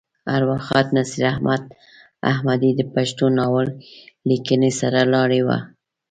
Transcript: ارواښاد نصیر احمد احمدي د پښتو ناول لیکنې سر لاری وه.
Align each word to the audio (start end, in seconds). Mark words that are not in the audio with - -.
ارواښاد 0.35 0.87
نصیر 0.97 1.23
احمد 1.33 1.63
احمدي 2.31 2.71
د 2.75 2.81
پښتو 2.93 3.25
ناول 3.37 3.67
لیکنې 4.29 4.69
سر 4.79 4.93
لاری 5.13 5.41
وه. 5.47 5.57